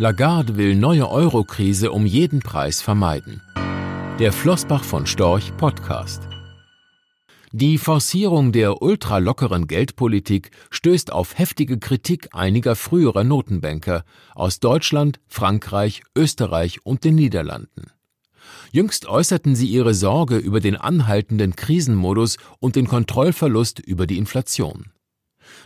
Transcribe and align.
Lagarde 0.00 0.56
will 0.56 0.76
neue 0.76 1.10
Euro-Krise 1.10 1.92
um 1.92 2.06
jeden 2.06 2.40
Preis 2.40 2.80
vermeiden. 2.80 3.42
Der 4.18 4.32
Flossbach 4.32 4.82
von 4.82 5.04
Storch 5.04 5.54
Podcast. 5.58 6.22
Die 7.52 7.76
Forcierung 7.76 8.50
der 8.50 8.80
ultralockeren 8.80 9.66
Geldpolitik 9.66 10.52
stößt 10.70 11.12
auf 11.12 11.36
heftige 11.36 11.78
Kritik 11.78 12.30
einiger 12.32 12.76
früherer 12.76 13.24
Notenbanker 13.24 14.06
aus 14.34 14.58
Deutschland, 14.58 15.20
Frankreich, 15.28 16.02
Österreich 16.16 16.78
und 16.86 17.04
den 17.04 17.16
Niederlanden. 17.16 17.90
Jüngst 18.72 19.04
äußerten 19.04 19.54
sie 19.54 19.66
ihre 19.66 19.92
Sorge 19.92 20.38
über 20.38 20.60
den 20.60 20.76
anhaltenden 20.76 21.56
Krisenmodus 21.56 22.38
und 22.58 22.74
den 22.74 22.88
Kontrollverlust 22.88 23.80
über 23.80 24.06
die 24.06 24.16
Inflation. 24.16 24.86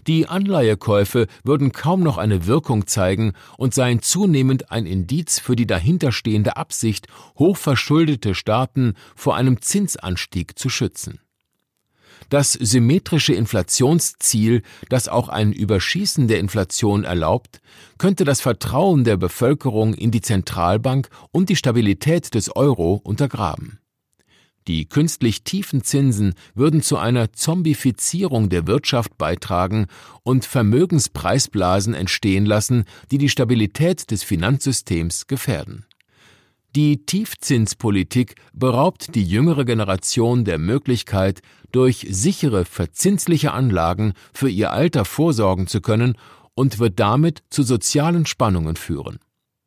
Die 0.06 0.26
Anleihekäufe 0.26 1.26
würden 1.42 1.72
kaum 1.72 2.02
noch 2.02 2.18
eine 2.18 2.46
Wirkung 2.46 2.86
zeigen 2.86 3.32
und 3.56 3.74
seien 3.74 4.02
zunehmend 4.02 4.70
ein 4.70 4.86
Indiz 4.86 5.38
für 5.38 5.56
die 5.56 5.66
dahinterstehende 5.66 6.56
Absicht, 6.56 7.06
hochverschuldete 7.38 8.34
Staaten 8.34 8.94
vor 9.14 9.36
einem 9.36 9.60
Zinsanstieg 9.60 10.58
zu 10.58 10.68
schützen. 10.68 11.20
Das 12.30 12.52
symmetrische 12.52 13.34
Inflationsziel, 13.34 14.62
das 14.88 15.08
auch 15.08 15.28
ein 15.28 15.52
Überschießen 15.52 16.26
der 16.26 16.40
Inflation 16.40 17.04
erlaubt, 17.04 17.60
könnte 17.98 18.24
das 18.24 18.40
Vertrauen 18.40 19.04
der 19.04 19.16
Bevölkerung 19.16 19.94
in 19.94 20.10
die 20.10 20.22
Zentralbank 20.22 21.08
und 21.32 21.48
die 21.48 21.56
Stabilität 21.56 22.34
des 22.34 22.54
Euro 22.56 23.00
untergraben. 23.04 23.78
Die 24.66 24.88
künstlich 24.88 25.44
tiefen 25.44 25.82
Zinsen 25.82 26.34
würden 26.54 26.80
zu 26.80 26.96
einer 26.96 27.32
Zombifizierung 27.32 28.48
der 28.48 28.66
Wirtschaft 28.66 29.18
beitragen 29.18 29.86
und 30.22 30.46
Vermögenspreisblasen 30.46 31.92
entstehen 31.92 32.46
lassen, 32.46 32.84
die 33.10 33.18
die 33.18 33.28
Stabilität 33.28 34.10
des 34.10 34.22
Finanzsystems 34.22 35.26
gefährden. 35.26 35.84
Die 36.74 37.04
Tiefzinspolitik 37.06 38.34
beraubt 38.52 39.14
die 39.14 39.22
jüngere 39.22 39.64
Generation 39.64 40.44
der 40.44 40.58
Möglichkeit, 40.58 41.40
durch 41.70 42.06
sichere 42.10 42.64
verzinsliche 42.64 43.52
Anlagen 43.52 44.14
für 44.32 44.48
ihr 44.48 44.72
Alter 44.72 45.04
vorsorgen 45.04 45.66
zu 45.66 45.80
können 45.80 46.16
und 46.54 46.78
wird 46.78 46.98
damit 46.98 47.42
zu 47.50 47.62
sozialen 47.62 48.26
Spannungen 48.26 48.76
führen. 48.76 49.18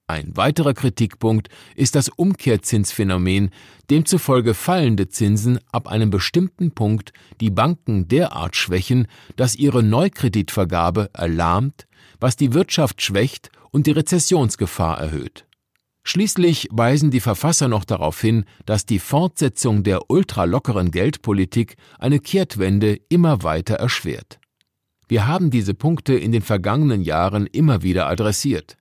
Ein 0.09 0.37
weiterer 0.37 0.73
Kritikpunkt 0.73 1.49
ist 1.75 1.95
das 1.95 2.07
Umkehrzinsphänomen, 2.07 3.49
demzufolge 3.89 4.53
fallende 4.53 5.09
Zinsen 5.09 5.59
ab 5.73 5.89
einem 5.89 6.11
bestimmten 6.11 6.71
Punkt 6.71 7.11
die 7.41 7.49
Banken 7.49 8.07
derart 8.07 8.55
schwächen, 8.55 9.07
dass 9.35 9.55
ihre 9.55 9.83
Neukreditvergabe 9.83 11.09
erlahmt, 11.11 11.87
was 12.21 12.37
die 12.37 12.53
Wirtschaft 12.53 13.01
schwächt 13.01 13.49
und 13.71 13.85
die 13.85 13.91
Rezessionsgefahr 13.91 14.97
erhöht. 14.97 15.45
Schließlich 16.05 16.69
weisen 16.71 17.11
die 17.11 17.19
Verfasser 17.19 17.67
noch 17.67 17.83
darauf 17.83 18.21
hin, 18.21 18.45
dass 18.65 18.85
die 18.85 18.99
Fortsetzung 18.99 19.83
der 19.83 20.09
ultralockeren 20.09 20.89
Geldpolitik 20.89 21.75
eine 21.99 22.21
Kehrtwende 22.21 22.97
immer 23.09 23.43
weiter 23.43 23.75
erschwert. 23.75 24.39
Wir 25.09 25.27
haben 25.27 25.51
diese 25.51 25.73
Punkte 25.73 26.13
in 26.13 26.31
den 26.31 26.43
vergangenen 26.43 27.01
Jahren 27.01 27.45
immer 27.45 27.81
wieder 27.81 28.07
adressiert. 28.07 28.77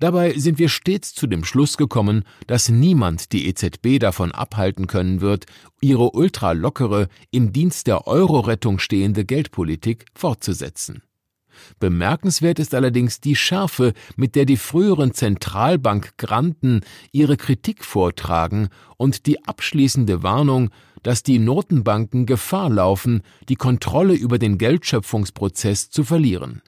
Dabei 0.00 0.34
sind 0.38 0.58
wir 0.58 0.68
stets 0.68 1.14
zu 1.14 1.26
dem 1.26 1.44
Schluss 1.44 1.76
gekommen, 1.76 2.24
dass 2.46 2.68
niemand 2.68 3.32
die 3.32 3.48
EZB 3.48 3.98
davon 3.98 4.32
abhalten 4.32 4.86
können 4.86 5.20
wird, 5.20 5.46
ihre 5.80 6.10
ultralockere, 6.10 7.08
im 7.30 7.52
Dienst 7.52 7.86
der 7.86 8.06
Euro-Rettung 8.06 8.78
stehende 8.78 9.24
Geldpolitik 9.24 10.06
fortzusetzen. 10.14 11.02
Bemerkenswert 11.78 12.58
ist 12.58 12.74
allerdings 12.74 13.20
die 13.20 13.36
Schärfe, 13.36 13.92
mit 14.16 14.34
der 14.34 14.44
die 14.44 14.56
früheren 14.56 15.14
Zentralbankgranten 15.14 16.82
ihre 17.12 17.36
Kritik 17.36 17.84
vortragen 17.84 18.68
und 18.96 19.26
die 19.26 19.44
abschließende 19.44 20.22
Warnung, 20.22 20.70
dass 21.02 21.22
die 21.22 21.38
Notenbanken 21.38 22.26
Gefahr 22.26 22.68
laufen, 22.68 23.22
die 23.48 23.56
Kontrolle 23.56 24.14
über 24.14 24.38
den 24.38 24.58
Geldschöpfungsprozess 24.58 25.90
zu 25.90 26.04
verlieren. 26.04 26.62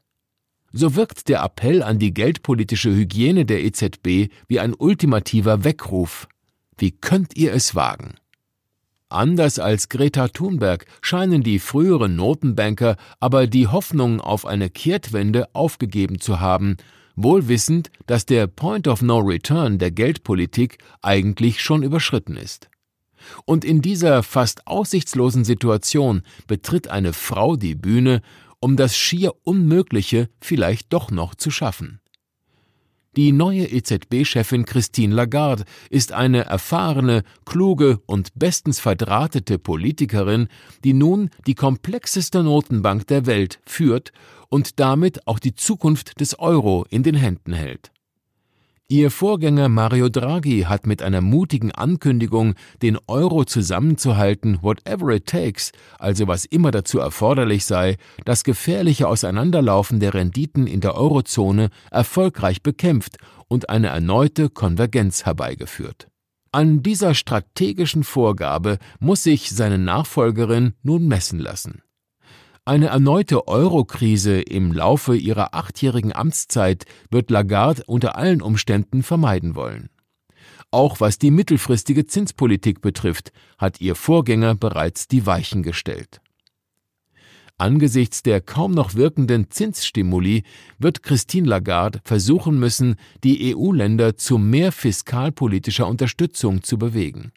So 0.72 0.94
wirkt 0.94 1.28
der 1.28 1.42
Appell 1.42 1.82
an 1.82 1.98
die 1.98 2.12
geldpolitische 2.12 2.90
Hygiene 2.90 3.46
der 3.46 3.64
EZB 3.64 4.30
wie 4.48 4.60
ein 4.60 4.74
ultimativer 4.74 5.64
Weckruf. 5.64 6.28
Wie 6.76 6.90
könnt 6.90 7.36
ihr 7.36 7.54
es 7.54 7.74
wagen? 7.74 8.14
Anders 9.08 9.58
als 9.58 9.88
Greta 9.88 10.28
Thunberg 10.28 10.84
scheinen 11.00 11.42
die 11.42 11.58
früheren 11.58 12.14
Notenbanker 12.16 12.96
aber 13.20 13.46
die 13.46 13.66
Hoffnung 13.66 14.20
auf 14.20 14.44
eine 14.44 14.68
Kehrtwende 14.68 15.48
aufgegeben 15.54 16.20
zu 16.20 16.40
haben, 16.40 16.76
wohl 17.16 17.48
wissend, 17.48 17.90
dass 18.06 18.26
der 18.26 18.46
Point 18.46 18.86
of 18.86 19.00
No 19.00 19.18
Return 19.18 19.78
der 19.78 19.90
Geldpolitik 19.90 20.78
eigentlich 21.00 21.62
schon 21.62 21.82
überschritten 21.82 22.36
ist. 22.36 22.68
Und 23.46 23.64
in 23.64 23.80
dieser 23.80 24.22
fast 24.22 24.66
aussichtslosen 24.66 25.44
Situation 25.44 26.22
betritt 26.46 26.88
eine 26.88 27.12
Frau 27.12 27.56
die 27.56 27.74
Bühne, 27.74 28.22
um 28.60 28.76
das 28.76 28.96
schier 28.96 29.32
Unmögliche 29.44 30.28
vielleicht 30.40 30.92
doch 30.92 31.10
noch 31.10 31.34
zu 31.34 31.50
schaffen. 31.50 32.00
Die 33.16 33.32
neue 33.32 33.64
EZB-Chefin 33.64 34.64
Christine 34.64 35.14
Lagarde 35.14 35.64
ist 35.90 36.12
eine 36.12 36.44
erfahrene, 36.44 37.24
kluge 37.44 38.00
und 38.06 38.30
bestens 38.36 38.78
verdrahtete 38.78 39.58
Politikerin, 39.58 40.46
die 40.84 40.92
nun 40.92 41.30
die 41.46 41.56
komplexeste 41.56 42.44
Notenbank 42.44 43.06
der 43.08 43.26
Welt 43.26 43.60
führt 43.66 44.12
und 44.50 44.78
damit 44.78 45.26
auch 45.26 45.38
die 45.38 45.54
Zukunft 45.54 46.20
des 46.20 46.38
Euro 46.38 46.86
in 46.90 47.02
den 47.02 47.16
Händen 47.16 47.54
hält. 47.54 47.90
Ihr 48.90 49.10
Vorgänger 49.10 49.68
Mario 49.68 50.08
Draghi 50.08 50.62
hat 50.62 50.86
mit 50.86 51.02
einer 51.02 51.20
mutigen 51.20 51.72
Ankündigung, 51.72 52.54
den 52.80 52.98
Euro 53.06 53.44
zusammenzuhalten, 53.44 54.60
whatever 54.62 55.10
it 55.10 55.26
takes, 55.26 55.72
also 55.98 56.26
was 56.26 56.46
immer 56.46 56.70
dazu 56.70 56.98
erforderlich 56.98 57.66
sei, 57.66 57.98
das 58.24 58.44
gefährliche 58.44 59.06
Auseinanderlaufen 59.06 60.00
der 60.00 60.14
Renditen 60.14 60.66
in 60.66 60.80
der 60.80 60.94
Eurozone 60.94 61.68
erfolgreich 61.90 62.62
bekämpft 62.62 63.18
und 63.46 63.68
eine 63.68 63.88
erneute 63.88 64.48
Konvergenz 64.48 65.26
herbeigeführt. 65.26 66.08
An 66.50 66.82
dieser 66.82 67.12
strategischen 67.12 68.04
Vorgabe 68.04 68.78
muss 69.00 69.22
sich 69.22 69.50
seine 69.50 69.76
Nachfolgerin 69.76 70.72
nun 70.82 71.06
messen 71.06 71.40
lassen. 71.40 71.82
Eine 72.68 72.88
erneute 72.88 73.48
Euro-Krise 73.48 74.42
im 74.42 74.74
Laufe 74.74 75.16
ihrer 75.16 75.54
achtjährigen 75.54 76.12
Amtszeit 76.12 76.84
wird 77.10 77.30
Lagarde 77.30 77.82
unter 77.86 78.16
allen 78.16 78.42
Umständen 78.42 79.02
vermeiden 79.02 79.54
wollen. 79.54 79.88
Auch 80.70 81.00
was 81.00 81.16
die 81.16 81.30
mittelfristige 81.30 82.04
Zinspolitik 82.04 82.82
betrifft, 82.82 83.32
hat 83.56 83.80
ihr 83.80 83.94
Vorgänger 83.94 84.54
bereits 84.54 85.08
die 85.08 85.24
Weichen 85.24 85.62
gestellt. 85.62 86.20
Angesichts 87.56 88.22
der 88.22 88.42
kaum 88.42 88.72
noch 88.72 88.92
wirkenden 88.92 89.50
Zinsstimuli 89.50 90.42
wird 90.78 91.02
Christine 91.02 91.48
Lagarde 91.48 92.00
versuchen 92.04 92.58
müssen, 92.60 92.96
die 93.24 93.56
EU-Länder 93.56 94.18
zu 94.18 94.36
mehr 94.36 94.72
fiskalpolitischer 94.72 95.86
Unterstützung 95.86 96.62
zu 96.62 96.76
bewegen. 96.76 97.32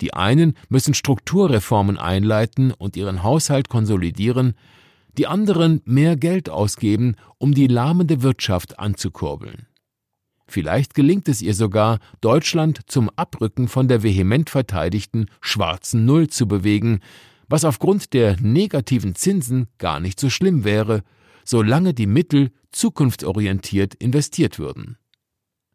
Die 0.00 0.14
einen 0.14 0.54
müssen 0.68 0.94
Strukturreformen 0.94 1.98
einleiten 1.98 2.72
und 2.72 2.96
ihren 2.96 3.22
Haushalt 3.22 3.68
konsolidieren, 3.68 4.54
die 5.16 5.26
anderen 5.26 5.80
mehr 5.84 6.16
Geld 6.16 6.50
ausgeben, 6.50 7.16
um 7.38 7.54
die 7.54 7.66
lahmende 7.66 8.22
Wirtschaft 8.22 8.78
anzukurbeln. 8.78 9.66
Vielleicht 10.48 10.94
gelingt 10.94 11.28
es 11.28 11.42
ihr 11.42 11.54
sogar, 11.54 11.98
Deutschland 12.20 12.80
zum 12.86 13.10
Abrücken 13.16 13.66
von 13.66 13.88
der 13.88 14.02
vehement 14.02 14.48
verteidigten 14.50 15.26
schwarzen 15.40 16.04
Null 16.04 16.28
zu 16.28 16.46
bewegen, 16.46 17.00
was 17.48 17.64
aufgrund 17.64 18.12
der 18.12 18.36
negativen 18.40 19.14
Zinsen 19.14 19.68
gar 19.78 19.98
nicht 19.98 20.20
so 20.20 20.30
schlimm 20.30 20.64
wäre, 20.64 21.02
solange 21.44 21.94
die 21.94 22.06
Mittel 22.06 22.50
zukunftsorientiert 22.70 23.94
investiert 23.94 24.58
würden. 24.58 24.98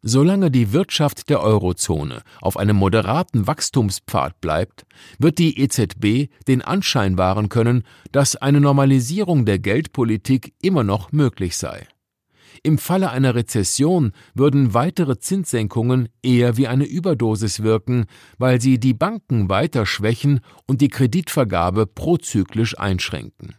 Solange 0.04 0.50
die 0.50 0.72
Wirtschaft 0.72 1.30
der 1.30 1.40
Eurozone 1.40 2.22
auf 2.40 2.56
einem 2.56 2.74
moderaten 2.74 3.46
Wachstumspfad 3.46 4.40
bleibt, 4.40 4.84
wird 5.20 5.38
die 5.38 5.60
EZB 5.60 6.28
den 6.48 6.60
Anschein 6.60 7.18
wahren 7.18 7.48
können, 7.48 7.84
dass 8.10 8.34
eine 8.34 8.60
Normalisierung 8.60 9.44
der 9.44 9.60
Geldpolitik 9.60 10.54
immer 10.60 10.82
noch 10.82 11.12
möglich 11.12 11.56
sei. 11.56 11.86
Im 12.64 12.78
Falle 12.78 13.10
einer 13.10 13.36
Rezession 13.36 14.10
würden 14.34 14.74
weitere 14.74 15.18
Zinssenkungen 15.18 16.08
eher 16.20 16.56
wie 16.56 16.66
eine 16.66 16.84
Überdosis 16.84 17.62
wirken, 17.62 18.06
weil 18.38 18.60
sie 18.60 18.80
die 18.80 18.94
Banken 18.94 19.48
weiter 19.48 19.86
schwächen 19.86 20.40
und 20.66 20.80
die 20.80 20.88
Kreditvergabe 20.88 21.86
prozyklisch 21.86 22.76
einschränken. 22.76 23.54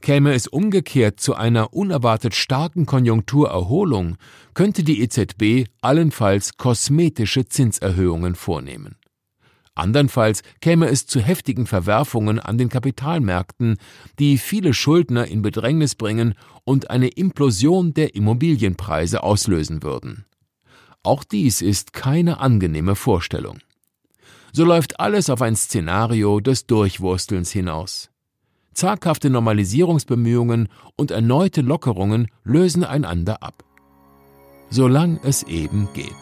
Käme 0.00 0.32
es 0.32 0.46
umgekehrt 0.46 1.20
zu 1.20 1.34
einer 1.34 1.72
unerwartet 1.74 2.34
starken 2.34 2.86
Konjunkturerholung, 2.86 4.16
könnte 4.54 4.84
die 4.84 5.02
EZB 5.02 5.68
allenfalls 5.80 6.56
kosmetische 6.56 7.48
Zinserhöhungen 7.48 8.34
vornehmen. 8.34 8.96
Andernfalls 9.74 10.42
käme 10.60 10.88
es 10.88 11.06
zu 11.06 11.20
heftigen 11.20 11.66
Verwerfungen 11.66 12.40
an 12.40 12.58
den 12.58 12.68
Kapitalmärkten, 12.68 13.76
die 14.18 14.36
viele 14.38 14.74
Schuldner 14.74 15.26
in 15.26 15.42
Bedrängnis 15.42 15.94
bringen 15.94 16.34
und 16.64 16.90
eine 16.90 17.08
Implosion 17.08 17.94
der 17.94 18.14
Immobilienpreise 18.14 19.22
auslösen 19.22 19.82
würden. 19.82 20.24
Auch 21.04 21.22
dies 21.22 21.62
ist 21.62 21.92
keine 21.92 22.40
angenehme 22.40 22.96
Vorstellung. 22.96 23.58
So 24.52 24.64
läuft 24.64 24.98
alles 24.98 25.30
auf 25.30 25.42
ein 25.42 25.54
Szenario 25.54 26.40
des 26.40 26.66
Durchwurstelns 26.66 27.52
hinaus. 27.52 28.10
Zaghafte 28.78 29.28
Normalisierungsbemühungen 29.28 30.68
und 30.94 31.10
erneute 31.10 31.62
Lockerungen 31.62 32.28
lösen 32.44 32.84
einander 32.84 33.42
ab. 33.42 33.64
Solang 34.70 35.18
es 35.24 35.42
eben 35.42 35.88
geht. 35.94 36.12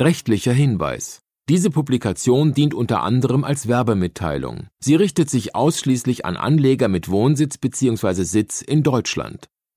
Rechtlicher 0.00 0.54
Hinweis. 0.54 1.20
Diese 1.50 1.68
Publikation 1.68 2.54
dient 2.54 2.72
unter 2.72 3.02
anderem 3.02 3.44
als 3.44 3.68
Werbemitteilung. 3.68 4.68
Sie 4.78 4.94
richtet 4.94 5.28
sich 5.28 5.54
ausschließlich 5.54 6.24
an 6.24 6.38
Anleger 6.38 6.88
mit 6.88 7.10
Wohnsitz 7.10 7.58
bzw. 7.58 8.22
Sitz 8.22 8.62
in 8.62 8.82
Deutschland. 8.82 9.50